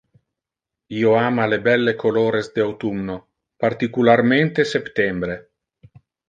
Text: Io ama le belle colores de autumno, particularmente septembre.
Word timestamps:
Io 1.01 1.11
ama 1.17 1.43
le 1.51 1.59
belle 1.67 1.93
colores 2.03 2.49
de 2.55 2.63
autumno, 2.63 3.19
particularmente 3.65 4.67
septembre. 4.71 5.39